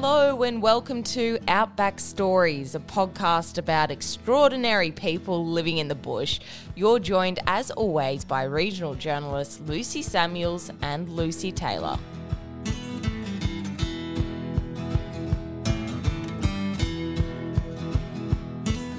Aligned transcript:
Hello, 0.00 0.44
and 0.44 0.62
welcome 0.62 1.02
to 1.02 1.40
Outback 1.48 1.98
Stories, 1.98 2.76
a 2.76 2.78
podcast 2.78 3.58
about 3.58 3.90
extraordinary 3.90 4.92
people 4.92 5.44
living 5.44 5.78
in 5.78 5.88
the 5.88 5.96
bush. 5.96 6.38
You're 6.76 7.00
joined, 7.00 7.40
as 7.48 7.72
always, 7.72 8.24
by 8.24 8.44
regional 8.44 8.94
journalists 8.94 9.58
Lucy 9.66 10.02
Samuels 10.02 10.70
and 10.82 11.08
Lucy 11.08 11.50
Taylor. 11.50 11.98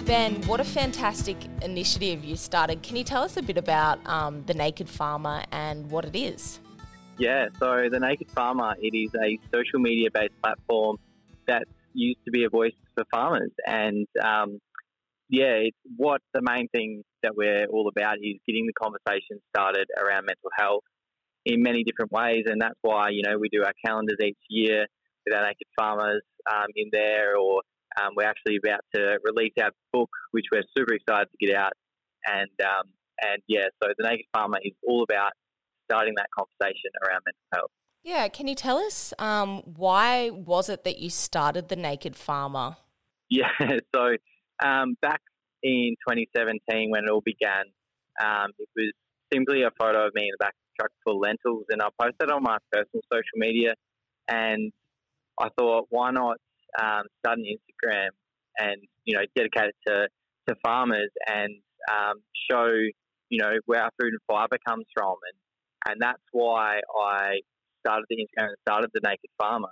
Ben, 0.03 0.41
what 0.47 0.59
a 0.59 0.65
fantastic 0.65 1.37
initiative 1.61 2.25
you 2.25 2.35
started. 2.35 2.83
Can 2.83 2.97
you 2.97 3.05
tell 3.05 3.23
us 3.23 3.37
a 3.37 3.41
bit 3.41 3.57
about 3.57 4.05
um, 4.05 4.43
the 4.47 4.53
Naked 4.53 4.89
Farmer 4.89 5.45
and 5.53 5.89
what 5.89 6.03
it 6.03 6.17
is? 6.17 6.59
Yeah, 7.19 7.47
so 7.59 7.89
the 7.91 7.99
Naked 7.99 8.31
Farmer, 8.31 8.75
it 8.79 8.95
is 8.95 9.11
a 9.13 9.37
social 9.53 9.79
media 9.79 10.07
based 10.09 10.41
platform 10.41 10.95
that 11.47 11.63
used 11.93 12.23
to 12.23 12.31
be 12.31 12.45
a 12.45 12.49
voice 12.49 12.71
for 12.95 13.03
farmers. 13.11 13.51
And 13.67 14.07
um, 14.23 14.59
yeah, 15.27 15.67
it's 15.67 15.77
what 15.97 16.21
the 16.33 16.41
main 16.41 16.69
thing 16.69 17.03
that 17.21 17.35
we're 17.35 17.65
all 17.65 17.89
about 17.89 18.19
is 18.23 18.39
getting 18.47 18.67
the 18.67 18.73
conversation 18.81 19.41
started 19.53 19.87
around 20.01 20.27
mental 20.27 20.49
health 20.57 20.83
in 21.45 21.61
many 21.61 21.83
different 21.83 22.13
ways. 22.13 22.45
And 22.45 22.61
that's 22.61 22.79
why, 22.83 23.09
you 23.09 23.23
know, 23.27 23.37
we 23.37 23.49
do 23.49 23.65
our 23.65 23.73
calendars 23.85 24.17
each 24.23 24.37
year 24.49 24.85
with 25.25 25.35
our 25.35 25.43
Naked 25.43 25.67
Farmers 25.77 26.21
um, 26.49 26.67
in 26.77 26.87
there, 26.93 27.35
or 27.35 27.63
um, 28.01 28.11
we're 28.15 28.29
actually 28.29 28.59
about 28.63 28.79
to 28.95 29.19
release 29.25 29.53
our 29.61 29.71
book, 29.91 30.09
which 30.31 30.45
we're 30.53 30.63
super 30.77 30.93
excited 30.93 31.27
to 31.37 31.45
get 31.45 31.53
out. 31.53 31.73
And 32.25 32.49
um, 32.63 32.87
and 33.21 33.41
yeah, 33.49 33.65
so 33.83 33.89
the 33.97 34.07
Naked 34.07 34.27
Farmer 34.33 34.59
is 34.63 34.71
all 34.87 35.03
about 35.03 35.33
starting 35.89 36.13
that 36.17 36.27
conversation 36.37 36.91
around 37.05 37.21
mental 37.25 37.47
health. 37.53 37.71
Yeah, 38.03 38.27
can 38.29 38.47
you 38.47 38.55
tell 38.55 38.77
us 38.77 39.13
um, 39.19 39.61
why 39.65 40.29
was 40.29 40.69
it 40.69 40.83
that 40.85 40.99
you 40.99 41.09
started 41.09 41.67
the 41.67 41.75
Naked 41.75 42.15
Farmer? 42.15 42.77
Yeah, 43.29 43.51
so 43.95 44.15
um, 44.63 44.95
back 45.01 45.21
in 45.63 45.95
2017 46.07 46.89
when 46.89 47.03
it 47.05 47.09
all 47.09 47.21
began, 47.21 47.65
um, 48.23 48.51
it 48.57 48.69
was 48.75 48.91
simply 49.33 49.63
a 49.63 49.71
photo 49.79 50.07
of 50.07 50.13
me 50.13 50.23
in 50.23 50.29
the 50.31 50.37
back 50.39 50.53
of 50.53 50.55
a 50.55 50.81
truck 50.81 50.91
full 51.03 51.15
of 51.15 51.21
lentils, 51.21 51.65
and 51.69 51.81
I 51.81 51.89
posted 52.01 52.31
on 52.31 52.43
my 52.43 52.57
personal 52.71 53.01
social 53.11 53.37
media, 53.37 53.73
and 54.27 54.71
I 55.39 55.49
thought, 55.57 55.87
why 55.89 56.11
not 56.11 56.37
um, 56.81 57.03
start 57.19 57.39
an 57.39 57.45
Instagram 57.45 58.09
and 58.57 58.77
you 59.05 59.15
know 59.15 59.23
dedicate 59.35 59.69
it 59.69 59.75
to 59.87 60.07
to 60.47 60.55
farmers 60.63 61.09
and 61.27 61.55
um, 61.91 62.21
show 62.49 62.67
you 63.29 63.41
know 63.41 63.53
where 63.65 63.83
our 63.83 63.91
food 63.99 64.13
and 64.13 64.19
fibre 64.27 64.57
comes 64.67 64.85
from, 64.93 65.15
and 65.27 65.37
and 65.87 65.97
that's 65.99 66.21
why 66.31 66.79
I 66.97 67.39
started 67.85 68.05
the 68.09 68.17
Instagram 68.17 68.47
and 68.47 68.55
started 68.67 68.89
the 68.93 69.01
Naked 69.03 69.29
Farmer. 69.37 69.69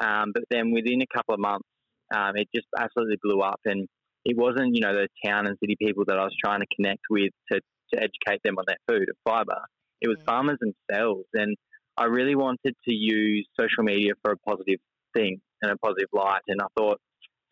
Um, 0.00 0.32
but 0.32 0.44
then 0.50 0.70
within 0.70 1.02
a 1.02 1.16
couple 1.16 1.34
of 1.34 1.40
months, 1.40 1.66
um, 2.14 2.36
it 2.36 2.48
just 2.54 2.66
absolutely 2.78 3.16
blew 3.22 3.40
up, 3.40 3.60
and 3.64 3.86
it 4.24 4.36
wasn't 4.36 4.74
you 4.74 4.80
know 4.80 4.94
the 4.94 5.08
town 5.24 5.46
and 5.46 5.56
city 5.60 5.76
people 5.80 6.04
that 6.06 6.18
I 6.18 6.24
was 6.24 6.34
trying 6.42 6.60
to 6.60 6.66
connect 6.76 7.02
with 7.10 7.32
to, 7.52 7.60
to 7.92 7.96
educate 7.96 8.40
them 8.44 8.56
on 8.58 8.64
their 8.66 8.78
food 8.88 9.08
and 9.08 9.16
fibre. 9.24 9.62
It 10.00 10.08
was 10.08 10.18
mm. 10.18 10.24
farmers 10.24 10.58
themselves, 10.60 11.26
and 11.34 11.56
I 11.96 12.04
really 12.04 12.36
wanted 12.36 12.74
to 12.88 12.94
use 12.94 13.46
social 13.58 13.82
media 13.82 14.12
for 14.22 14.32
a 14.32 14.36
positive 14.36 14.78
thing 15.14 15.40
and 15.62 15.72
a 15.72 15.76
positive 15.76 16.08
light. 16.12 16.42
And 16.46 16.60
I 16.62 16.66
thought 16.78 17.00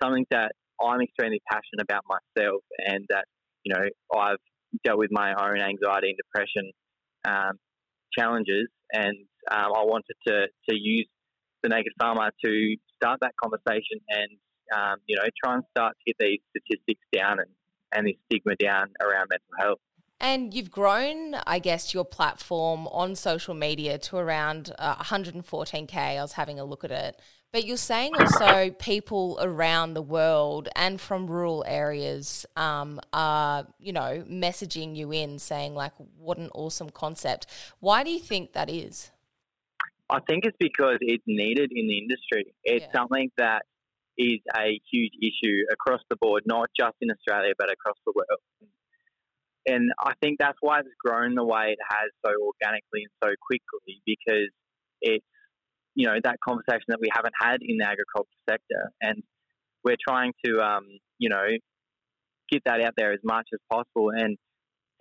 something 0.01 0.25
that 0.31 0.53
I'm 0.81 1.01
extremely 1.01 1.41
passionate 1.51 1.83
about 1.83 2.05
myself, 2.09 2.63
and 2.87 3.05
that 3.11 3.25
you 3.65 3.75
know 3.75 3.83
I've 4.17 4.39
dealt 4.85 4.99
with 4.99 5.11
my 5.11 5.35
own 5.35 5.61
anxiety 5.61 6.11
and 6.11 6.17
depression 6.17 6.71
um, 7.27 7.59
challenges, 8.17 8.69
and 8.93 9.17
um, 9.51 9.73
I 9.75 9.85
wanted 9.85 10.17
to, 10.27 10.47
to 10.69 10.77
use 10.77 11.07
the 11.63 11.69
Naked 11.69 11.93
Farmer 11.99 12.31
to 12.45 12.77
start 12.97 13.21
that 13.21 13.33
conversation 13.43 14.01
and 14.09 14.31
um, 14.75 14.97
you 15.07 15.17
know 15.17 15.25
try 15.43 15.55
and 15.55 15.63
start 15.71 15.95
to 15.99 16.13
get 16.13 16.17
these 16.19 16.41
statistics 16.51 17.05
down 17.13 17.39
and, 17.39 17.51
and 17.95 18.07
this 18.07 18.17
stigma 18.27 18.57
down 18.57 18.89
around 19.01 19.29
mental 19.31 19.55
health. 19.59 19.79
And 20.21 20.55
you've 20.55 20.71
grown, 20.71 21.35
I 21.47 21.59
guess, 21.59 21.93
your 21.93 22.05
platform 22.05 22.87
on 22.89 23.15
social 23.15 23.55
media 23.55 23.99
to 23.99 24.17
around 24.17 24.73
uh, 24.79 24.97
114k. 24.97 25.97
I 25.97 26.23
was 26.23 26.33
having 26.33 26.59
a 26.59 26.65
look 26.65 26.85
at 26.85 26.91
it. 26.91 27.21
But 27.53 27.65
you're 27.65 27.77
saying 27.77 28.13
also 28.19 28.71
people 28.79 29.39
around 29.41 29.95
the 29.95 30.03
world 30.03 30.69
and 30.75 31.01
from 31.01 31.27
rural 31.27 31.65
areas 31.67 32.45
um, 32.57 33.01
are, 33.13 33.67
you 33.79 33.93
know, 33.93 34.25
messaging 34.29 34.97
you 34.97 35.13
in 35.13 35.39
saying, 35.39 35.75
like, 35.75 35.93
what 36.19 36.39
an 36.39 36.51
awesome 36.55 36.91
concept. 36.91 37.47
Why 37.81 38.03
do 38.03 38.11
you 38.11 38.19
think 38.19 38.53
that 38.53 38.69
is? 38.69 39.11
I 40.11 40.21
think 40.21 40.45
it's 40.45 40.57
because 40.59 40.99
it's 41.01 41.25
needed 41.27 41.73
in 41.75 41.89
the 41.89 41.99
industry. 41.99 42.55
It's 42.65 42.85
yeah. 42.87 43.01
something 43.01 43.31
that 43.39 43.63
is 44.19 44.41
a 44.57 44.81
huge 44.91 45.13
issue 45.21 45.65
across 45.71 46.01
the 46.09 46.17
board, 46.17 46.43
not 46.47 46.71
just 46.79 46.97
in 47.01 47.11
Australia, 47.11 47.53
but 47.59 47.71
across 47.71 47.97
the 48.07 48.13
world. 48.15 48.41
And 49.67 49.91
I 49.99 50.13
think 50.23 50.39
that's 50.39 50.59
why 50.61 50.81
it's 50.81 50.89
grown 51.05 51.35
the 51.35 51.45
way 51.45 51.75
it 51.75 51.79
has 51.91 52.11
so 52.25 52.33
organically 52.41 53.03
and 53.03 53.13
so 53.23 53.31
quickly 53.47 54.01
because 54.07 54.51
it's 55.01 55.25
you 55.97 56.07
know 56.07 56.15
that 56.23 56.37
conversation 56.47 56.85
that 56.89 57.01
we 57.01 57.09
haven't 57.13 57.35
had 57.41 57.59
in 57.63 57.79
the 57.79 57.87
agriculture 57.87 58.29
sector, 58.49 58.93
and 59.01 59.23
we're 59.83 59.97
trying 60.07 60.33
to 60.45 60.61
um, 60.61 60.85
you 61.19 61.31
know 61.31 61.47
get 62.51 62.63
that 62.67 62.81
out 62.83 62.93
there 62.97 63.13
as 63.13 63.21
much 63.25 63.49
as 63.53 63.59
possible, 63.73 64.11
and 64.11 64.37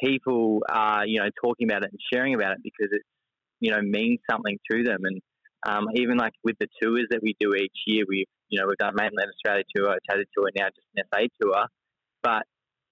people 0.02 0.62
are 0.70 1.06
you 1.06 1.20
know 1.20 1.30
talking 1.44 1.70
about 1.70 1.84
it 1.84 1.92
and 1.92 2.00
sharing 2.12 2.34
about 2.34 2.54
it 2.54 2.60
because 2.64 2.92
it 2.92 3.02
you 3.60 3.72
know 3.72 3.82
means 3.82 4.20
something 4.30 4.58
to 4.72 4.84
them, 4.84 5.02
and 5.04 5.22
um, 5.68 5.88
even 5.96 6.18
like 6.18 6.34
with 6.44 6.56
the 6.60 6.68
tours 6.82 7.08
that 7.10 7.22
we 7.22 7.36
do 7.40 7.54
each 7.54 7.78
year, 7.86 8.06
we've 8.08 8.26
you 8.48 8.60
know 8.60 8.66
we've 8.68 8.78
done 8.78 8.94
mainland 8.96 9.30
Australia 9.30 9.64
tour, 9.76 9.98
Tassie 10.10 10.24
tour, 10.36 10.50
now 10.56 10.68
just 10.68 10.88
an 10.96 11.04
SA 11.14 11.28
tour, 11.42 11.66
but 12.24 12.44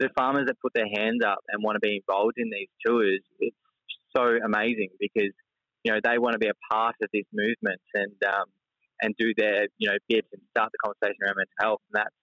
the 0.03 0.13
farmers 0.15 0.45
that 0.47 0.59
put 0.61 0.73
their 0.73 0.87
hands 0.87 1.23
up 1.25 1.39
and 1.49 1.63
want 1.63 1.75
to 1.75 1.79
be 1.79 2.01
involved 2.07 2.35
in 2.37 2.49
these 2.49 2.69
tours, 2.85 3.19
it's 3.39 3.55
so 4.15 4.37
amazing 4.43 4.89
because 4.99 5.31
you 5.83 5.91
know, 5.91 5.99
they 6.03 6.17
want 6.17 6.33
to 6.33 6.39
be 6.39 6.47
a 6.47 6.73
part 6.73 6.95
of 7.01 7.09
this 7.13 7.25
movement 7.33 7.81
and 7.93 8.15
um, 8.25 8.45
and 9.01 9.13
do 9.17 9.33
their 9.37 9.67
you 9.77 9.89
know 9.89 9.97
bit 10.07 10.25
and 10.31 10.41
start 10.55 10.71
the 10.71 10.77
conversation 10.83 11.17
around 11.23 11.35
mental 11.37 11.53
health. 11.59 11.81
And 11.93 12.03
that's 12.03 12.15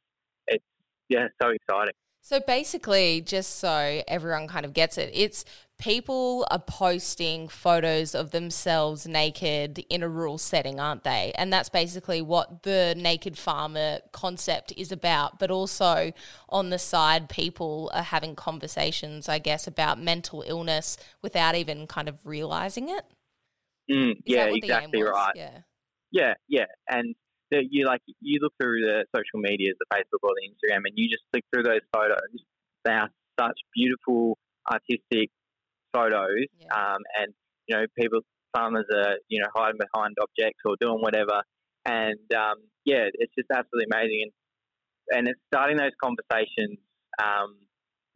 it's 0.46 0.64
yeah, 1.08 1.26
so 1.40 1.50
exciting. 1.50 1.94
So 2.22 2.40
basically, 2.40 3.20
just 3.20 3.58
so 3.58 4.02
everyone 4.08 4.48
kind 4.48 4.64
of 4.64 4.72
gets 4.72 4.98
it, 4.98 5.10
it's 5.12 5.44
people 5.80 6.46
are 6.50 6.58
posting 6.58 7.48
photos 7.48 8.14
of 8.14 8.30
themselves 8.30 9.06
naked 9.06 9.78
in 9.88 10.02
a 10.02 10.08
rural 10.08 10.38
setting, 10.38 10.78
aren't 10.78 11.04
they? 11.04 11.32
And 11.36 11.52
that's 11.52 11.70
basically 11.70 12.20
what 12.20 12.62
the 12.62 12.94
naked 12.96 13.36
farmer 13.38 14.00
concept 14.12 14.72
is 14.76 14.92
about. 14.92 15.38
But 15.38 15.50
also 15.50 16.12
on 16.50 16.70
the 16.70 16.78
side, 16.78 17.28
people 17.30 17.90
are 17.94 18.02
having 18.02 18.36
conversations, 18.36 19.28
I 19.28 19.38
guess, 19.38 19.66
about 19.66 19.98
mental 19.98 20.44
illness 20.46 20.98
without 21.22 21.54
even 21.54 21.86
kind 21.86 22.08
of 22.08 22.18
realizing 22.24 22.90
it. 22.90 23.04
Mm, 23.90 24.20
yeah, 24.26 24.44
exactly 24.44 25.02
right. 25.02 25.32
Yeah. 25.34 25.58
yeah, 26.12 26.34
yeah, 26.46 26.66
and 26.88 27.16
the, 27.50 27.64
you 27.68 27.86
like 27.86 28.02
you 28.20 28.38
look 28.40 28.52
through 28.60 28.82
the 28.82 29.04
social 29.16 29.40
medias, 29.40 29.74
the 29.80 29.96
Facebook 29.96 30.20
or 30.22 30.30
the 30.36 30.48
Instagram, 30.48 30.82
and 30.84 30.92
you 30.94 31.08
just 31.08 31.24
click 31.32 31.44
through 31.52 31.64
those 31.64 31.80
photos. 31.92 32.18
They 32.84 32.92
are 32.92 33.08
such 33.40 33.58
beautiful, 33.74 34.38
artistic 34.70 35.30
photos, 35.92 36.46
yeah. 36.58 36.66
um, 36.74 36.98
and 37.18 37.32
you 37.66 37.76
know, 37.76 37.86
people, 37.98 38.20
farmers 38.54 38.86
are 38.94 39.16
you 39.28 39.40
know 39.40 39.48
hiding 39.54 39.78
behind 39.78 40.16
objects 40.20 40.60
or 40.64 40.76
doing 40.80 41.00
whatever, 41.00 41.42
and 41.84 42.18
um, 42.34 42.56
yeah, 42.84 43.08
it's 43.14 43.34
just 43.38 43.50
absolutely 43.52 43.86
amazing, 43.92 44.22
and 44.22 45.18
and 45.18 45.28
it's 45.28 45.40
starting 45.52 45.76
those 45.76 45.96
conversations 46.02 46.78
um, 47.22 47.56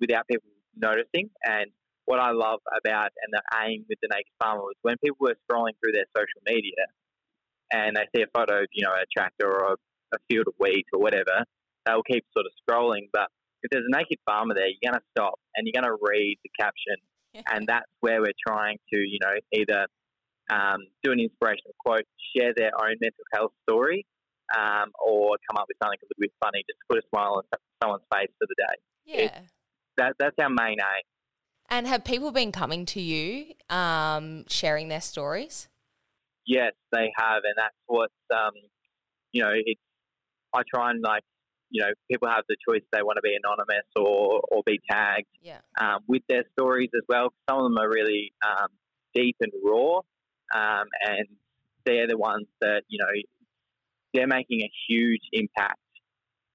without 0.00 0.26
people 0.28 0.48
noticing, 0.76 1.30
and 1.44 1.70
what 2.06 2.20
I 2.20 2.32
love 2.32 2.60
about 2.76 3.10
and 3.16 3.32
the 3.32 3.42
aim 3.64 3.84
with 3.88 3.98
the 4.02 4.08
Naked 4.12 4.32
Farmer 4.42 4.60
was 4.60 4.76
when 4.82 4.96
people 5.02 5.16
were 5.20 5.36
scrolling 5.48 5.72
through 5.80 5.92
their 5.92 6.08
social 6.16 6.42
media 6.46 6.84
and 7.72 7.96
they 7.96 8.04
see 8.14 8.22
a 8.22 8.30
photo 8.36 8.62
of, 8.62 8.68
you 8.72 8.84
know, 8.84 8.92
a 8.92 9.04
tractor 9.12 9.48
or 9.48 9.72
a, 9.72 9.76
a 10.14 10.18
field 10.28 10.46
of 10.48 10.54
wheat 10.58 10.86
or 10.92 11.00
whatever, 11.00 11.44
they'll 11.86 12.02
keep 12.02 12.24
sort 12.36 12.46
of 12.46 12.52
scrolling. 12.60 13.08
But 13.12 13.28
if 13.62 13.70
there's 13.70 13.84
a 13.88 13.96
naked 13.96 14.18
farmer 14.26 14.54
there, 14.54 14.68
you're 14.68 14.92
going 14.92 15.00
to 15.00 15.06
stop 15.16 15.40
and 15.56 15.66
you're 15.66 15.80
going 15.80 15.90
to 15.90 15.98
read 16.00 16.38
the 16.44 16.50
caption. 16.58 16.96
and 17.52 17.66
that's 17.66 17.90
where 18.00 18.20
we're 18.20 18.38
trying 18.46 18.78
to, 18.92 18.98
you 18.98 19.18
know, 19.22 19.34
either 19.52 19.86
um, 20.50 20.80
do 21.02 21.12
an 21.12 21.20
inspirational 21.20 21.74
quote, 21.78 22.04
share 22.36 22.52
their 22.56 22.70
own 22.80 22.96
mental 23.00 23.24
health 23.32 23.52
story, 23.68 24.06
um, 24.56 24.90
or 25.04 25.36
come 25.48 25.56
up 25.56 25.66
with 25.68 25.76
something 25.82 25.98
a 26.00 26.04
little 26.04 26.20
bit 26.20 26.32
funny, 26.42 26.64
just 26.68 26.78
put 26.88 26.98
a 26.98 27.02
smile 27.08 27.36
on 27.36 27.42
someone's 27.82 28.04
face 28.12 28.28
for 28.38 28.46
the 28.46 28.54
day. 28.56 29.22
Yeah. 29.22 29.40
that, 29.96 30.14
that's 30.18 30.36
our 30.38 30.50
main 30.50 30.78
aim. 30.80 31.02
And 31.70 31.86
have 31.86 32.04
people 32.04 32.30
been 32.30 32.52
coming 32.52 32.84
to 32.86 33.00
you, 33.00 33.54
um, 33.70 34.44
sharing 34.48 34.88
their 34.88 35.00
stories? 35.00 35.68
Yes, 36.46 36.72
they 36.92 37.10
have, 37.16 37.42
and 37.44 37.54
that's 37.56 37.74
what 37.86 38.10
um, 38.34 38.52
you 39.32 39.42
know. 39.42 39.52
It's 39.54 39.80
I 40.52 40.60
try 40.72 40.90
and 40.90 41.02
like 41.02 41.22
you 41.70 41.82
know 41.82 41.90
people 42.10 42.28
have 42.28 42.44
the 42.48 42.56
choice 42.68 42.82
they 42.92 43.02
want 43.02 43.16
to 43.16 43.22
be 43.22 43.34
anonymous 43.34 43.86
or 43.96 44.40
or 44.50 44.62
be 44.64 44.80
tagged 44.88 45.26
yeah. 45.42 45.58
um, 45.80 46.00
with 46.06 46.22
their 46.28 46.44
stories 46.58 46.90
as 46.94 47.02
well. 47.08 47.32
Some 47.48 47.58
of 47.58 47.64
them 47.64 47.78
are 47.78 47.88
really 47.88 48.32
um, 48.46 48.68
deep 49.14 49.36
and 49.40 49.52
raw, 49.64 49.98
um, 50.54 50.86
and 51.06 51.26
they're 51.84 52.08
the 52.08 52.18
ones 52.18 52.46
that 52.60 52.82
you 52.88 52.98
know 52.98 53.10
they're 54.12 54.26
making 54.26 54.62
a 54.62 54.70
huge 54.88 55.22
impact 55.32 55.78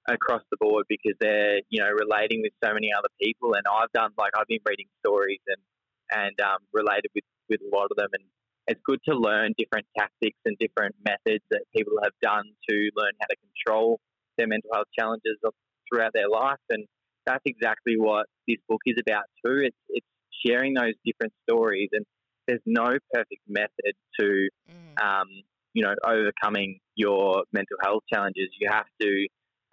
across 0.10 0.42
the 0.50 0.58
board 0.58 0.86
because 0.88 1.18
they're 1.20 1.60
you 1.70 1.82
know 1.82 1.90
relating 1.90 2.42
with 2.42 2.54
so 2.64 2.74
many 2.74 2.90
other 2.98 3.10
people. 3.22 3.54
And 3.54 3.64
I've 3.70 3.92
done 3.92 4.12
like 4.18 4.32
I've 4.38 4.48
been 4.48 4.64
reading 4.68 4.88
stories 5.06 5.42
and 5.48 5.62
and 6.12 6.42
um, 6.42 6.60
related 6.74 7.12
with 7.14 7.26
with 7.50 7.62
a 7.62 7.76
lot 7.76 7.88
of 7.92 7.98
them 7.98 8.10
and. 8.14 8.24
It's 8.68 8.80
good 8.86 9.00
to 9.10 9.16
learn 9.18 9.56
different 9.58 9.88
tactics 9.98 10.38
and 10.46 10.56
different 10.60 10.94
methods 11.04 11.44
that 11.50 11.64
people 11.76 11.94
have 12.04 12.14
done 12.22 12.44
to 12.70 12.76
learn 12.96 13.14
how 13.20 13.26
to 13.26 13.36
control 13.42 14.00
their 14.40 14.48
mental 14.48 14.72
health 14.74 14.88
challenges 14.98 15.38
throughout 15.88 16.12
their 16.14 16.30
life. 16.30 16.64
And 16.70 16.86
that's 17.26 17.44
exactly 17.46 17.96
what 17.98 18.26
this 18.48 18.58
book 18.68 18.82
is 18.86 18.96
about 19.00 19.24
too. 19.46 19.62
It's, 19.64 19.78
it's 19.90 20.08
sharing 20.46 20.74
those 20.74 20.94
different 21.06 21.34
stories, 21.48 21.90
and 21.92 22.06
there's 22.48 22.62
no 22.66 22.98
perfect 23.14 23.42
method 23.48 23.94
to, 24.20 24.50
mm. 24.72 25.04
um, 25.04 25.28
you 25.74 25.84
know, 25.84 25.94
overcoming 26.04 26.80
your 26.96 27.44
mental 27.52 27.78
health 27.84 28.04
challenges. 28.12 28.50
You 28.60 28.70
have 28.72 28.88
to, 29.02 29.28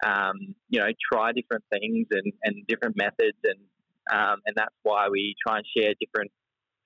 um, 0.05 0.55
you 0.69 0.79
know, 0.79 0.89
try 1.11 1.31
different 1.31 1.63
things 1.71 2.07
and, 2.11 2.33
and 2.43 2.67
different 2.67 2.95
methods, 2.97 3.37
and 3.43 3.59
um, 4.11 4.39
and 4.45 4.55
that's 4.55 4.75
why 4.83 5.07
we 5.09 5.35
try 5.45 5.57
and 5.57 5.65
share 5.75 5.93
different 5.99 6.31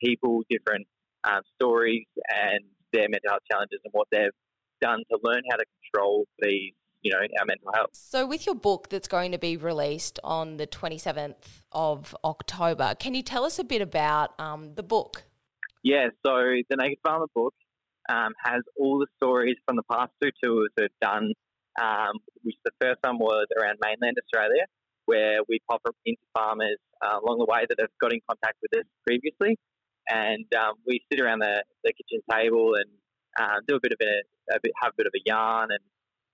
people, 0.03 0.41
different 0.49 0.87
um, 1.23 1.41
stories, 1.55 2.05
and 2.29 2.61
their 2.93 3.07
mental 3.09 3.29
health 3.29 3.43
challenges 3.51 3.79
and 3.83 3.91
what 3.93 4.07
they've 4.11 4.31
done 4.81 5.03
to 5.11 5.19
learn 5.23 5.41
how 5.49 5.57
to 5.57 5.65
control 5.93 6.25
these 6.41 6.73
you 7.01 7.11
know, 7.11 7.19
our 7.39 7.45
mental 7.45 7.71
health. 7.73 7.89
So, 7.93 8.25
with 8.27 8.45
your 8.45 8.55
book 8.55 8.89
that's 8.89 9.07
going 9.07 9.31
to 9.31 9.37
be 9.37 9.57
released 9.57 10.19
on 10.23 10.57
the 10.57 10.67
27th 10.67 11.63
of 11.71 12.15
October, 12.23 12.95
can 12.99 13.15
you 13.15 13.23
tell 13.23 13.43
us 13.43 13.59
a 13.59 13.63
bit 13.63 13.81
about 13.81 14.39
um, 14.39 14.75
the 14.75 14.83
book? 14.83 15.23
Yeah, 15.83 16.07
so 16.25 16.33
the 16.69 16.75
Naked 16.77 16.99
Farmer 17.03 17.25
book 17.33 17.55
um, 18.09 18.33
has 18.43 18.61
all 18.77 18.99
the 18.99 19.07
stories 19.17 19.55
from 19.65 19.77
the 19.77 19.83
past 19.91 20.11
two 20.21 20.29
tours 20.43 20.69
we've 20.77 20.89
done, 21.01 21.33
um, 21.81 22.19
which 22.43 22.55
the 22.63 22.71
first 22.79 22.99
one 23.01 23.17
was 23.17 23.47
around 23.59 23.79
mainland 23.81 24.17
Australia, 24.23 24.65
where 25.05 25.39
we 25.49 25.59
pop 25.69 25.81
up 25.87 25.95
into 26.05 26.21
farmers 26.35 26.77
uh, 27.01 27.19
along 27.23 27.39
the 27.39 27.45
way 27.45 27.65
that 27.67 27.77
have 27.79 27.89
got 27.99 28.13
in 28.13 28.19
contact 28.29 28.57
with 28.61 28.79
us 28.79 28.85
previously. 29.05 29.57
And 30.09 30.45
um, 30.55 30.75
we 30.85 31.01
sit 31.11 31.21
around 31.21 31.39
the, 31.39 31.63
the 31.83 31.93
kitchen 31.93 32.21
table 32.29 32.73
and 32.75 32.89
uh, 33.39 33.59
do 33.67 33.75
a 33.75 33.79
bit 33.79 33.93
of 33.93 33.99
a, 34.01 34.55
a 34.55 34.59
bit, 34.61 34.71
have 34.81 34.91
a 34.91 34.95
bit 34.97 35.07
of 35.07 35.13
a 35.15 35.21
yarn 35.25 35.69
and 35.71 35.79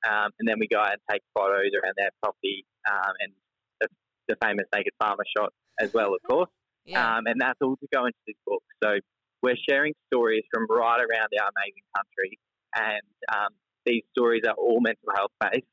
um, 0.07 0.31
and 0.39 0.47
then 0.47 0.55
we 0.59 0.67
go 0.67 0.79
out 0.79 0.93
and 0.93 1.01
take 1.11 1.21
photos 1.35 1.71
around 1.75 1.93
their 1.97 2.11
property 2.23 2.65
um, 2.89 3.13
and 3.19 3.33
the, 3.81 3.87
the, 4.29 4.35
famous 4.41 4.65
naked 4.73 4.93
farmer 4.99 5.23
shot 5.35 5.51
as 5.79 5.93
well, 5.93 6.13
of 6.13 6.21
course. 6.27 6.49
Yeah. 6.85 7.17
Um, 7.17 7.25
and 7.25 7.39
that's 7.39 7.59
all 7.61 7.75
to 7.75 7.87
go 7.93 8.05
into 8.05 8.17
this 8.25 8.35
book. 8.45 8.63
So 8.83 8.99
we're 9.41 9.57
sharing 9.69 9.93
stories 10.13 10.43
from 10.53 10.65
right 10.69 10.99
around 10.99 11.29
our 11.39 11.49
amazing 11.51 11.87
country, 11.95 12.39
and 12.75 13.07
um, 13.35 13.49
these 13.85 14.03
stories 14.11 14.43
are 14.47 14.55
all 14.55 14.79
mental 14.79 15.09
health 15.15 15.31
based. 15.41 15.65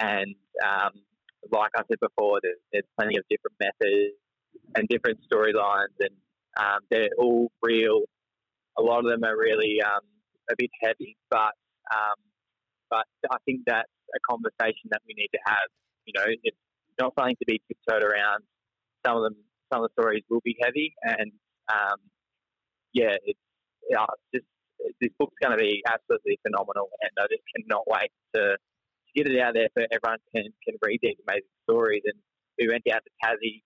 And 0.00 0.34
um, 0.64 0.92
like 1.50 1.70
I 1.76 1.82
said 1.88 1.98
before, 2.00 2.40
there's, 2.42 2.58
there's, 2.72 2.84
plenty 2.98 3.16
of 3.18 3.24
different 3.28 3.56
methods 3.60 4.14
and 4.76 4.88
different 4.88 5.18
storylines, 5.30 5.94
and 6.00 6.14
um, 6.58 6.80
they're 6.90 7.10
all 7.18 7.50
real. 7.62 8.02
A 8.78 8.82
lot 8.82 9.04
of 9.04 9.10
them 9.10 9.24
are 9.24 9.36
really 9.36 9.80
a 9.80 10.54
bit 10.56 10.70
heavy, 10.82 11.16
but 11.30 11.54
um, 11.94 12.18
but 12.94 13.30
I 13.30 13.38
think 13.44 13.62
that's 13.66 13.90
a 14.14 14.20
conversation 14.30 14.90
that 14.90 15.02
we 15.06 15.14
need 15.14 15.30
to 15.34 15.42
have. 15.46 15.68
You 16.06 16.14
know, 16.16 16.26
it's 16.28 16.56
not 17.00 17.12
something 17.18 17.36
to 17.40 17.46
be 17.46 17.60
tiptoed 17.66 18.04
around. 18.04 18.44
Some 19.04 19.16
of 19.16 19.22
them, 19.22 19.36
some 19.72 19.82
of 19.82 19.90
the 19.90 20.00
stories 20.00 20.22
will 20.30 20.44
be 20.44 20.56
heavy, 20.62 20.94
and 21.02 21.32
um, 21.72 21.98
yeah, 22.92 23.16
it's 23.24 23.38
yeah, 23.90 24.06
just 24.34 24.46
this 25.00 25.10
book's 25.18 25.34
going 25.42 25.56
to 25.56 25.62
be 25.62 25.82
absolutely 25.88 26.38
phenomenal, 26.46 26.88
and 27.02 27.10
I 27.18 27.26
just 27.28 27.42
cannot 27.56 27.84
wait 27.86 28.12
to, 28.34 28.56
to 28.56 29.10
get 29.14 29.26
it 29.26 29.40
out 29.40 29.54
there 29.54 29.68
so 29.76 29.84
everyone 29.90 30.20
can 30.34 30.52
can 30.62 30.76
read 30.82 31.00
these 31.02 31.18
amazing 31.26 31.56
stories. 31.68 32.02
And 32.04 32.18
we 32.58 32.68
went 32.68 32.84
out 32.92 33.02
to 33.04 33.12
Tassie 33.24 33.62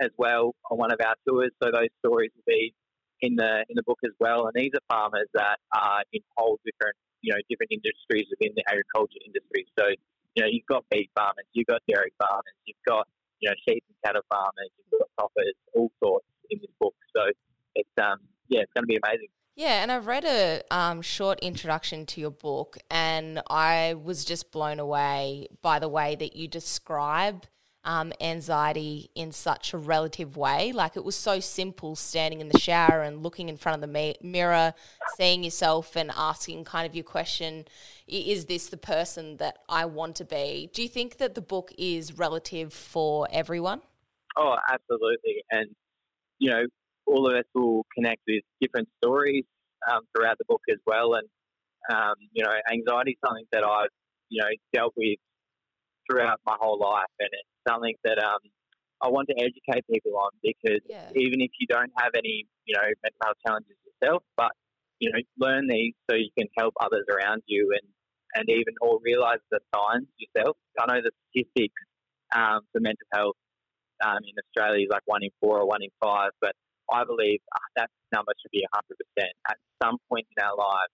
as 0.00 0.10
well 0.16 0.54
on 0.70 0.78
one 0.78 0.92
of 0.92 1.00
our 1.04 1.16
tours, 1.26 1.50
so 1.62 1.70
those 1.72 1.92
stories 2.04 2.30
will 2.36 2.46
be 2.46 2.74
in 3.20 3.36
the 3.36 3.64
in 3.68 3.74
the 3.74 3.82
book 3.82 3.98
as 4.04 4.12
well. 4.20 4.46
And 4.46 4.54
these 4.54 4.72
are 4.74 4.84
farmers 4.88 5.28
that 5.34 5.58
are 5.74 6.02
in 6.12 6.22
whole 6.36 6.60
different 6.64 6.96
you 7.26 7.34
know, 7.34 7.42
different 7.50 7.74
industries 7.74 8.30
within 8.30 8.54
the 8.54 8.62
agriculture 8.70 9.18
industry. 9.26 9.66
So, 9.74 9.90
you 10.38 10.46
know, 10.46 10.48
you've 10.48 10.70
got 10.70 10.86
beef 10.90 11.10
farmers, 11.18 11.44
you've 11.52 11.66
got 11.66 11.82
dairy 11.90 12.14
farmers, 12.22 12.54
you've 12.66 12.86
got, 12.86 13.08
you 13.40 13.50
know, 13.50 13.56
sheep 13.66 13.82
and 13.82 13.96
cattle 14.06 14.22
farmers, 14.30 14.70
you've 14.78 15.00
got 15.00 15.10
croppers, 15.18 15.58
all 15.74 15.90
sorts 15.98 16.26
in 16.50 16.60
this 16.62 16.70
book. 16.78 16.94
So 17.16 17.22
it's, 17.74 17.90
um, 18.00 18.18
yeah, 18.48 18.60
it's 18.60 18.72
going 18.74 18.84
to 18.84 18.86
be 18.86 18.98
amazing. 19.02 19.26
Yeah, 19.56 19.82
and 19.82 19.90
I've 19.90 20.06
read 20.06 20.24
a 20.24 20.62
um, 20.70 21.02
short 21.02 21.40
introduction 21.40 22.06
to 22.06 22.20
your 22.20 22.30
book, 22.30 22.76
and 22.90 23.42
I 23.48 23.94
was 23.94 24.24
just 24.24 24.52
blown 24.52 24.78
away 24.78 25.48
by 25.62 25.78
the 25.78 25.88
way 25.88 26.14
that 26.14 26.36
you 26.36 26.46
describe 26.46 27.44
um, 27.86 28.12
anxiety 28.20 29.10
in 29.14 29.32
such 29.32 29.72
a 29.72 29.78
relative 29.78 30.36
way. 30.36 30.72
Like 30.72 30.96
it 30.96 31.04
was 31.04 31.16
so 31.16 31.40
simple 31.40 31.96
standing 31.96 32.40
in 32.40 32.48
the 32.48 32.58
shower 32.58 33.02
and 33.02 33.22
looking 33.22 33.48
in 33.48 33.56
front 33.56 33.82
of 33.82 33.90
the 33.90 34.16
mirror, 34.20 34.74
seeing 35.16 35.44
yourself 35.44 35.96
and 35.96 36.10
asking 36.14 36.64
kind 36.64 36.86
of 36.86 36.94
your 36.94 37.04
question 37.04 37.64
is 38.08 38.44
this 38.44 38.68
the 38.68 38.76
person 38.76 39.36
that 39.38 39.58
I 39.68 39.84
want 39.86 40.16
to 40.16 40.24
be? 40.24 40.70
Do 40.72 40.82
you 40.82 40.88
think 40.88 41.16
that 41.18 41.34
the 41.34 41.40
book 41.40 41.72
is 41.76 42.16
relative 42.18 42.72
for 42.72 43.26
everyone? 43.32 43.80
Oh, 44.36 44.56
absolutely. 44.70 45.42
And, 45.50 45.68
you 46.38 46.50
know, 46.50 46.66
all 47.06 47.28
of 47.28 47.34
us 47.34 47.44
will 47.54 47.84
connect 47.94 48.20
with 48.28 48.42
different 48.60 48.88
stories 49.02 49.44
um, 49.90 50.02
throughout 50.14 50.38
the 50.38 50.44
book 50.46 50.62
as 50.70 50.78
well. 50.86 51.14
And, 51.14 51.26
um, 51.92 52.14
you 52.32 52.44
know, 52.44 52.52
anxiety 52.72 53.12
is 53.12 53.16
something 53.24 53.46
that 53.52 53.64
I've, 53.64 53.88
you 54.28 54.42
know, 54.42 54.48
dealt 54.72 54.92
with 54.96 55.18
throughout 56.08 56.40
my 56.46 56.56
whole 56.60 56.78
life. 56.78 57.10
And 57.18 57.28
it, 57.32 57.44
something 57.68 57.94
that 58.04 58.18
um, 58.18 58.40
I 59.02 59.08
want 59.08 59.28
to 59.28 59.36
educate 59.36 59.84
people 59.90 60.16
on 60.16 60.30
because 60.42 60.80
yeah. 60.88 61.10
even 61.14 61.40
if 61.40 61.50
you 61.60 61.66
don't 61.68 61.92
have 61.98 62.12
any, 62.16 62.46
you 62.64 62.74
know, 62.74 62.86
mental 63.02 63.20
health 63.22 63.36
challenges 63.46 63.76
yourself, 63.84 64.22
but 64.36 64.52
you 64.98 65.12
know, 65.12 65.18
learn 65.38 65.68
these 65.68 65.92
so 66.08 66.16
you 66.16 66.30
can 66.38 66.48
help 66.56 66.72
others 66.80 67.04
around 67.12 67.42
you 67.46 67.72
and 67.72 67.86
and 68.34 68.48
even 68.48 68.74
or 68.80 68.98
realize 69.02 69.40
the 69.50 69.60
signs 69.74 70.08
yourself. 70.18 70.56
I 70.78 70.92
know 70.92 71.00
the 71.00 71.12
statistics 71.30 71.80
um, 72.34 72.60
for 72.72 72.80
mental 72.80 73.06
health 73.12 73.36
um, 74.04 74.20
in 74.24 74.34
Australia 74.36 74.84
is 74.84 74.90
like 74.90 75.02
one 75.06 75.22
in 75.22 75.30
four 75.40 75.60
or 75.60 75.66
one 75.66 75.82
in 75.82 75.88
five, 76.02 76.30
but 76.40 76.52
I 76.92 77.04
believe 77.04 77.40
uh, 77.54 77.68
that 77.76 77.90
number 78.12 78.32
should 78.40 78.50
be 78.50 78.64
100%. 78.74 79.24
At 79.48 79.56
some 79.82 79.96
point 80.10 80.26
in 80.36 80.44
our 80.44 80.56
lives, 80.56 80.92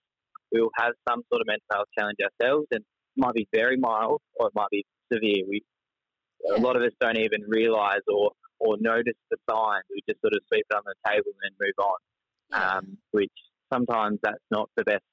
we 0.51 0.61
will 0.61 0.71
have 0.77 0.93
some 1.09 1.23
sort 1.29 1.41
of 1.41 1.47
mental 1.47 1.67
health 1.71 1.87
challenge 1.97 2.17
ourselves, 2.23 2.67
and 2.71 2.81
it 2.81 3.17
might 3.17 3.33
be 3.33 3.47
very 3.53 3.77
mild 3.77 4.21
or 4.35 4.47
it 4.47 4.53
might 4.55 4.69
be 4.71 4.85
severe. 5.11 5.43
We 5.47 5.63
yeah. 6.45 6.57
A 6.57 6.61
lot 6.61 6.75
of 6.75 6.81
us 6.81 6.91
don't 6.99 7.17
even 7.17 7.41
realise 7.47 8.01
or, 8.07 8.31
or 8.59 8.75
notice 8.79 9.13
the 9.31 9.37
signs. 9.49 9.83
We 9.89 10.01
just 10.07 10.21
sort 10.21 10.33
of 10.33 10.39
sweep 10.47 10.65
it 10.69 10.75
on 10.75 10.83
the 10.85 10.95
table 11.09 11.31
and 11.31 11.41
then 11.41 11.55
move 11.59 11.85
on, 11.85 11.99
yeah. 12.51 12.77
um, 12.77 12.97
which 13.11 13.31
sometimes 13.71 14.19
that's 14.21 14.43
not 14.51 14.69
the 14.75 14.83
best 14.83 15.03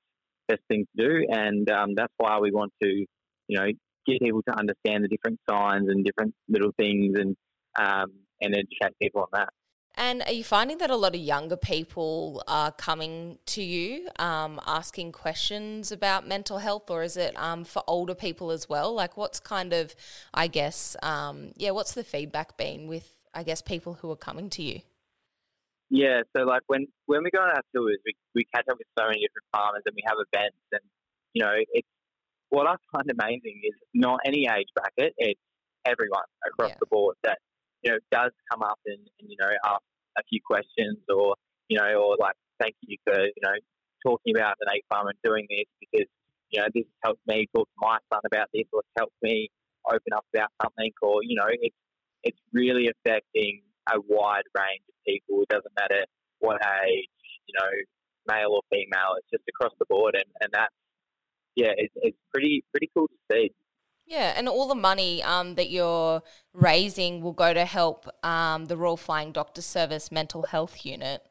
best 0.48 0.62
thing 0.68 0.86
to 0.96 1.06
do. 1.06 1.26
And 1.30 1.70
um, 1.70 1.94
that's 1.94 2.12
why 2.18 2.38
we 2.40 2.50
want 2.50 2.72
to, 2.82 2.88
you 2.88 3.58
know, 3.58 3.66
get 4.06 4.20
people 4.20 4.42
to 4.48 4.58
understand 4.58 5.04
the 5.04 5.08
different 5.08 5.38
signs 5.48 5.88
and 5.88 6.04
different 6.04 6.34
little 6.48 6.72
things 6.76 7.16
and 7.18 7.36
um, 7.78 8.12
and 8.40 8.54
educate 8.54 8.98
people 9.00 9.22
on 9.22 9.28
that. 9.32 9.50
And 9.96 10.22
are 10.22 10.32
you 10.32 10.44
finding 10.44 10.78
that 10.78 10.90
a 10.90 10.96
lot 10.96 11.14
of 11.14 11.20
younger 11.20 11.56
people 11.56 12.42
are 12.46 12.72
coming 12.72 13.38
to 13.46 13.62
you 13.62 14.08
um, 14.18 14.60
asking 14.66 15.12
questions 15.12 15.92
about 15.92 16.26
mental 16.26 16.58
health, 16.58 16.90
or 16.90 17.02
is 17.02 17.16
it 17.16 17.36
um, 17.36 17.64
for 17.64 17.82
older 17.86 18.14
people 18.14 18.50
as 18.50 18.68
well? 18.68 18.94
Like, 18.94 19.16
what's 19.16 19.40
kind 19.40 19.72
of, 19.72 19.94
I 20.32 20.46
guess, 20.46 20.96
um, 21.02 21.52
yeah, 21.56 21.72
what's 21.72 21.92
the 21.92 22.04
feedback 22.04 22.56
been 22.56 22.86
with, 22.86 23.12
I 23.34 23.42
guess, 23.42 23.60
people 23.60 23.94
who 23.94 24.10
are 24.10 24.16
coming 24.16 24.48
to 24.50 24.62
you? 24.62 24.80
Yeah, 25.90 26.22
so 26.36 26.44
like 26.44 26.62
when 26.68 26.86
when 27.06 27.24
we 27.24 27.30
go 27.32 27.40
on 27.40 27.48
our 27.50 27.62
tours, 27.74 27.98
we, 28.06 28.14
we 28.32 28.46
catch 28.54 28.66
up 28.70 28.78
with 28.78 28.86
so 28.96 29.06
many 29.06 29.20
different 29.20 29.46
farmers 29.52 29.82
and 29.84 29.94
we 29.96 30.02
have 30.06 30.18
events, 30.32 30.62
and 30.70 30.82
you 31.34 31.42
know, 31.42 31.52
it's 31.72 31.88
what 32.48 32.68
I 32.68 32.76
find 32.92 33.10
amazing 33.10 33.60
is 33.64 33.74
not 33.92 34.20
any 34.24 34.46
age 34.46 34.68
bracket; 34.72 35.14
it's 35.18 35.40
everyone 35.84 36.22
across 36.46 36.70
yeah. 36.70 36.76
the 36.78 36.86
board 36.86 37.16
that 37.24 37.38
you 37.82 37.92
know, 37.92 37.98
does 38.10 38.32
come 38.50 38.62
up 38.62 38.78
and, 38.86 38.98
and, 39.20 39.30
you 39.30 39.36
know, 39.40 39.50
ask 39.64 39.82
a 40.18 40.22
few 40.28 40.40
questions 40.44 40.98
or, 41.08 41.34
you 41.68 41.78
know, 41.78 41.92
or 42.02 42.16
like, 42.18 42.34
thank 42.60 42.74
you 42.82 42.96
for, 43.04 43.18
you 43.18 43.42
know, 43.42 43.54
talking 44.04 44.34
about 44.36 44.56
the 44.60 44.70
egg 44.72 44.82
farm 44.88 45.08
and 45.08 45.18
doing 45.24 45.46
this 45.48 45.66
because, 45.80 46.08
you 46.50 46.60
know, 46.60 46.66
this 46.74 46.84
has 46.84 46.98
helped 47.04 47.26
me 47.26 47.46
talk 47.54 47.68
to 47.68 47.80
my 47.80 47.98
son 48.12 48.20
about 48.26 48.48
this 48.52 48.64
or 48.72 48.80
it's 48.80 48.96
helped 48.98 49.16
me 49.22 49.48
open 49.86 50.12
up 50.14 50.24
about 50.34 50.50
something 50.62 50.90
or, 51.02 51.20
you 51.22 51.36
know, 51.36 51.48
it's, 51.48 51.76
it's 52.22 52.38
really 52.52 52.88
affecting 52.88 53.62
a 53.92 53.98
wide 54.08 54.44
range 54.54 54.84
of 54.88 54.94
people. 55.06 55.42
It 55.42 55.48
doesn't 55.48 55.72
matter 55.78 56.04
what 56.40 56.60
age, 56.84 57.08
you 57.46 57.54
know, 57.58 57.70
male 58.28 58.52
or 58.52 58.62
female. 58.70 59.16
It's 59.18 59.30
just 59.32 59.44
across 59.48 59.72
the 59.78 59.86
board, 59.88 60.14
and, 60.14 60.28
and 60.40 60.50
that's 60.52 60.74
yeah, 61.56 61.72
it's, 61.76 61.94
it's 61.96 62.18
pretty 62.32 62.64
pretty 62.72 62.90
cool 62.94 63.08
to 63.08 63.18
see. 63.32 63.50
Yeah, 64.10 64.34
and 64.36 64.48
all 64.48 64.66
the 64.66 64.74
money 64.74 65.22
um, 65.22 65.54
that 65.54 65.70
you're 65.70 66.20
raising 66.52 67.22
will 67.22 67.32
go 67.32 67.54
to 67.54 67.64
help 67.64 68.08
um, 68.24 68.64
the 68.64 68.76
Royal 68.76 68.96
Flying 68.96 69.30
Doctor 69.30 69.62
Service 69.62 70.10
Mental 70.10 70.42
Health 70.42 70.84
Unit. 70.84 71.22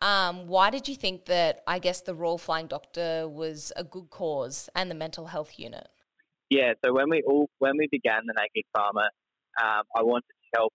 Um, 0.00 0.46
why 0.46 0.70
did 0.70 0.88
you 0.88 0.96
think 0.96 1.26
that, 1.26 1.62
I 1.66 1.78
guess, 1.78 2.00
the 2.00 2.14
Royal 2.14 2.38
Flying 2.38 2.66
Doctor 2.66 3.28
was 3.28 3.74
a 3.76 3.84
good 3.84 4.08
cause 4.08 4.70
and 4.74 4.90
the 4.90 4.94
mental 4.94 5.26
health 5.26 5.58
unit? 5.58 5.86
Yeah, 6.48 6.72
so 6.82 6.94
when 6.94 7.10
we 7.10 7.20
all 7.28 7.50
when 7.58 7.76
we 7.76 7.88
began 7.92 8.22
the 8.24 8.32
Naked 8.32 8.64
Farmer, 8.74 9.10
um, 9.62 9.82
I 9.94 10.02
wanted 10.02 10.24
to 10.28 10.48
help 10.56 10.72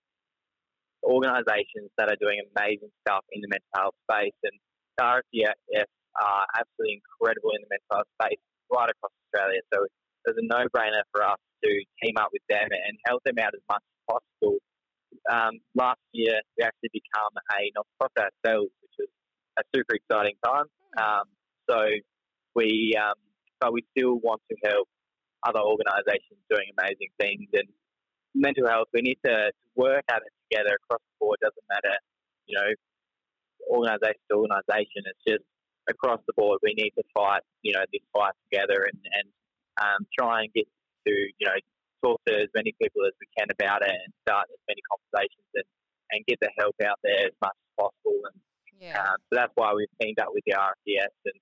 organisations 1.03 1.89
that 1.97 2.09
are 2.09 2.17
doing 2.21 2.41
amazing 2.55 2.89
stuff 3.01 3.25
in 3.31 3.41
the 3.41 3.47
mental 3.47 3.73
health 3.75 3.95
space, 4.05 4.37
and 4.43 4.53
the 4.99 5.03
RFDS 5.03 5.89
are 6.21 6.45
absolutely 6.59 7.01
incredible 7.01 7.49
in 7.57 7.65
the 7.65 7.69
mental 7.73 8.05
health 8.05 8.11
space 8.21 8.41
right 8.69 8.89
across 8.89 9.13
Australia. 9.25 9.61
So 9.73 9.87
it 10.25 10.35
was 10.35 10.39
a 10.39 10.45
no-brainer 10.45 11.03
for 11.11 11.23
us 11.23 11.39
to 11.63 11.69
team 12.03 12.15
up 12.17 12.29
with 12.31 12.43
them 12.49 12.67
and 12.71 12.97
help 13.07 13.23
them 13.23 13.35
out 13.39 13.53
as 13.53 13.63
much 13.69 13.83
as 13.83 13.99
possible. 14.07 14.57
Um, 15.29 15.59
last 15.75 16.01
year, 16.11 16.39
we 16.57 16.63
actually 16.63 16.91
become 16.93 17.33
a 17.35 17.71
not-for-profit 17.75 18.31
ourselves, 18.31 18.71
which 18.81 18.95
was 18.99 19.11
a 19.59 19.63
super 19.75 19.95
exciting 19.95 20.35
time. 20.45 20.67
Um, 20.97 21.25
so 21.69 21.77
we, 22.55 22.93
um, 22.97 23.15
but 23.59 23.73
we 23.73 23.83
still 23.95 24.19
want 24.19 24.41
to 24.49 24.55
help 24.63 24.87
other 25.45 25.59
organisations 25.59 26.39
doing 26.49 26.71
amazing 26.79 27.11
things 27.19 27.47
and 27.53 27.67
mental 28.35 28.67
health. 28.67 28.87
We 28.93 29.01
need 29.01 29.19
to 29.25 29.51
work 29.75 30.03
at 30.11 30.21
it 30.23 30.33
together 30.49 30.77
across 30.83 30.99
the 30.99 31.15
board. 31.19 31.37
Doesn't 31.41 31.69
matter, 31.69 31.95
you 32.47 32.57
know, 32.57 32.69
organisation 33.71 34.23
to 34.31 34.37
organisation. 34.37 35.07
It's 35.07 35.23
just 35.27 35.45
across 35.89 36.19
the 36.27 36.33
board. 36.35 36.59
We 36.63 36.73
need 36.73 36.91
to 36.97 37.03
fight, 37.13 37.41
you 37.61 37.73
know, 37.73 37.83
this 37.91 38.03
fight 38.13 38.33
together 38.51 38.83
and 38.83 38.99
and 38.99 39.27
um, 39.79 40.05
try 40.17 40.43
and 40.43 40.51
get 40.53 40.67
to, 41.07 41.13
you 41.13 41.45
know, 41.47 41.57
talk 42.03 42.19
to 42.27 42.33
as 42.35 42.49
many 42.55 42.75
people 42.81 43.03
as 43.05 43.15
we 43.19 43.27
can 43.37 43.47
about 43.51 43.83
it 43.83 43.91
and 43.91 44.11
start 44.27 44.47
as 44.51 44.61
many 44.67 44.81
conversations 44.87 45.49
and, 45.55 45.67
and 46.11 46.25
get 46.27 46.39
the 46.39 46.49
help 46.57 46.75
out 46.85 46.99
there 47.03 47.27
as 47.27 47.35
much 47.41 47.55
as 47.55 47.71
possible. 47.75 48.19
And 48.31 48.39
yeah. 48.79 48.99
um, 49.03 49.17
so 49.27 49.39
that's 49.39 49.53
why 49.55 49.73
we've 49.73 49.91
teamed 50.01 50.19
up 50.19 50.31
with 50.31 50.43
the 50.47 50.55
RFDS 50.55 51.15
and 51.25 51.39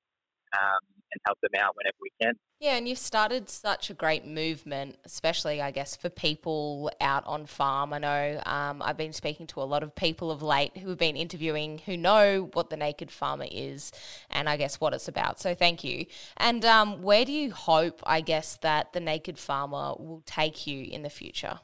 um, 0.57 0.83
and 1.11 1.21
help 1.25 1.39
them 1.41 1.51
out 1.59 1.75
whenever 1.75 1.95
we 2.01 2.09
can. 2.21 2.33
Yeah, 2.59 2.75
and 2.75 2.87
you've 2.87 2.97
started 2.97 3.49
such 3.49 3.91
a 3.91 3.93
great 3.93 4.25
movement, 4.25 4.97
especially, 5.05 5.61
I 5.61 5.69
guess, 5.69 5.95
for 5.95 6.09
people 6.09 6.89
out 6.99 7.23
on 7.27 7.45
farm. 7.45 7.93
I 7.93 7.99
know 7.99 8.41
um, 8.47 8.81
I've 8.81 8.97
been 8.97 9.13
speaking 9.13 9.45
to 9.47 9.61
a 9.61 9.63
lot 9.63 9.83
of 9.83 9.93
people 9.93 10.31
of 10.31 10.41
late 10.41 10.75
who 10.77 10.89
have 10.89 10.97
been 10.97 11.15
interviewing 11.15 11.77
who 11.85 11.95
know 11.95 12.49
what 12.53 12.71
the 12.71 12.77
Naked 12.77 13.11
Farmer 13.11 13.45
is 13.51 13.91
and 14.31 14.49
I 14.49 14.57
guess 14.57 14.79
what 14.79 14.93
it's 14.93 15.07
about. 15.07 15.39
So 15.39 15.53
thank 15.53 15.83
you. 15.83 16.07
And 16.37 16.65
um, 16.65 17.03
where 17.03 17.25
do 17.25 17.31
you 17.31 17.51
hope, 17.51 18.01
I 18.05 18.21
guess, 18.21 18.57
that 18.63 18.93
the 18.93 18.99
Naked 19.01 19.37
Farmer 19.37 19.93
will 19.99 20.23
take 20.25 20.65
you 20.65 20.83
in 20.83 21.03
the 21.03 21.11
future? 21.11 21.59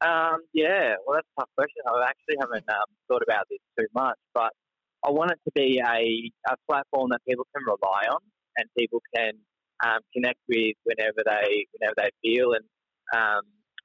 Um, 0.00 0.38
yeah, 0.54 0.94
well, 1.04 1.16
that's 1.16 1.26
a 1.36 1.40
tough 1.40 1.50
question. 1.56 1.82
I 1.84 2.08
actually 2.08 2.36
haven't 2.40 2.64
um, 2.68 2.86
thought 3.08 3.22
about 3.26 3.46
this 3.50 3.58
too 3.76 3.86
much, 3.92 4.18
but 4.32 4.52
I 5.04 5.10
want 5.10 5.32
it 5.32 5.40
to 5.44 5.50
be 5.54 5.80
a, 5.84 6.52
a 6.52 6.56
platform 6.68 7.10
that 7.10 7.20
people 7.28 7.46
can 7.52 7.64
rely 7.64 8.06
on 8.08 8.20
and 8.58 8.68
people 8.76 9.00
can 9.14 9.32
um, 9.84 10.00
connect 10.12 10.40
with 10.48 10.76
whenever 10.84 11.22
they 11.24 11.66
whenever 11.72 11.94
they 11.96 12.10
feel 12.22 12.52
and 12.52 12.66
um, 13.14 13.42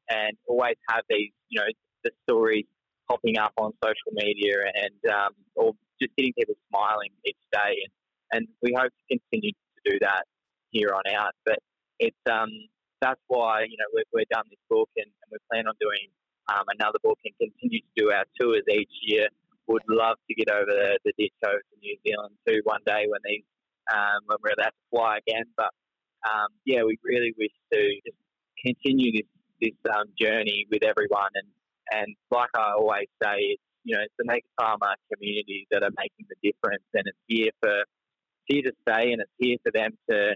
and 0.09 0.35
always 0.47 0.75
have 0.89 1.03
these 1.09 1.31
you 1.49 1.61
know 1.61 1.67
the 2.03 2.11
stories 2.27 2.65
popping 3.07 3.37
up 3.37 3.53
on 3.57 3.71
social 3.83 4.11
media 4.13 4.55
and 4.75 5.13
um, 5.13 5.33
or 5.55 5.73
just 6.01 6.15
getting 6.17 6.33
people 6.33 6.55
smiling 6.69 7.11
each 7.25 7.39
day. 7.51 7.79
And 7.83 7.93
and 8.33 8.47
we 8.61 8.73
hope 8.73 8.89
to 8.89 9.05
continue 9.07 9.51
to 9.51 9.91
do 9.91 9.97
that 10.01 10.25
here 10.71 10.89
on 10.93 11.03
out. 11.13 11.33
But 11.45 11.59
it's 11.99 12.23
um 12.29 12.49
that's 13.01 13.21
why 13.27 13.63
you 13.69 13.77
know 13.77 13.89
we've, 13.93 14.09
we've 14.13 14.29
done 14.29 14.47
this 14.49 14.59
book 14.69 14.89
and, 14.97 15.07
and 15.07 15.27
we 15.31 15.37
plan 15.51 15.67
on 15.67 15.75
doing 15.79 16.09
um, 16.51 16.65
another 16.79 16.99
book 17.03 17.19
and 17.23 17.33
continue 17.39 17.79
to 17.79 17.93
do 17.95 18.11
our 18.11 18.25
tours 18.39 18.63
each 18.69 18.91
year. 19.01 19.27
Would 19.67 19.83
love 19.87 20.17
to 20.27 20.35
get 20.35 20.51
over 20.51 20.67
the, 20.67 20.99
the 21.05 21.13
ditch 21.17 21.39
over 21.45 21.63
to 21.63 21.75
New 21.79 21.95
Zealand 22.05 22.35
too 22.47 22.59
one 22.65 22.83
day 22.85 23.07
when 23.07 23.21
these 23.23 23.47
um, 23.91 24.19
when 24.25 24.37
we're 24.43 24.55
allowed 24.57 24.71
to 24.71 24.85
fly 24.91 25.17
again. 25.25 25.45
But 25.57 25.71
um, 26.27 26.47
yeah, 26.65 26.83
we 26.83 26.97
really 27.03 27.33
wish 27.37 27.51
to 27.73 27.79
just 28.05 28.17
continue 28.63 29.11
this 29.11 29.29
this 29.61 29.93
um, 29.95 30.05
journey 30.19 30.65
with 30.71 30.83
everyone. 30.83 31.31
And 31.35 31.47
and 31.91 32.15
like 32.31 32.49
I 32.55 32.73
always 32.77 33.07
say, 33.21 33.57
it's 33.57 33.63
you 33.83 33.95
know 33.95 34.03
it's 34.03 34.13
the 34.17 34.25
naked 34.25 34.49
farmer 34.59 34.95
community 35.13 35.67
that 35.71 35.83
are 35.83 35.95
making 35.97 36.27
the 36.29 36.35
difference, 36.43 36.83
and 36.93 37.03
it's 37.05 37.17
here 37.27 37.51
for 37.61 37.83
here 38.45 38.61
to 38.63 38.71
stay, 38.87 39.11
and 39.11 39.21
it's 39.21 39.31
here 39.37 39.57
for 39.63 39.71
them 39.71 39.91
to 40.09 40.35